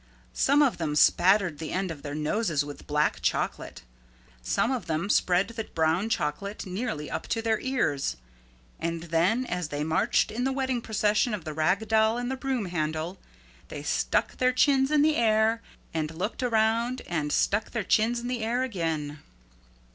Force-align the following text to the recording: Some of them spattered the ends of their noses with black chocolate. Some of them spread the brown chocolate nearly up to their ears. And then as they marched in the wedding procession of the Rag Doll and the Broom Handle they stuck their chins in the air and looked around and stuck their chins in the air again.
Some 0.33 0.63
of 0.63 0.79
them 0.79 0.95
spattered 0.95 1.59
the 1.59 1.71
ends 1.71 1.91
of 1.91 2.01
their 2.01 2.15
noses 2.15 2.65
with 2.65 2.87
black 2.87 3.21
chocolate. 3.21 3.83
Some 4.41 4.71
of 4.71 4.87
them 4.87 5.11
spread 5.11 5.49
the 5.49 5.63
brown 5.65 6.09
chocolate 6.09 6.65
nearly 6.65 7.11
up 7.11 7.27
to 7.27 7.39
their 7.39 7.59
ears. 7.59 8.15
And 8.79 9.03
then 9.03 9.45
as 9.45 9.67
they 9.67 9.83
marched 9.83 10.31
in 10.31 10.43
the 10.43 10.51
wedding 10.51 10.81
procession 10.81 11.35
of 11.35 11.45
the 11.45 11.53
Rag 11.53 11.87
Doll 11.87 12.17
and 12.17 12.31
the 12.31 12.35
Broom 12.35 12.65
Handle 12.65 13.19
they 13.67 13.83
stuck 13.83 14.37
their 14.37 14.53
chins 14.53 14.89
in 14.89 15.03
the 15.03 15.17
air 15.17 15.61
and 15.93 16.09
looked 16.09 16.41
around 16.41 17.01
and 17.05 17.31
stuck 17.31 17.69
their 17.69 17.83
chins 17.83 18.19
in 18.19 18.27
the 18.27 18.43
air 18.43 18.63
again. 18.63 19.19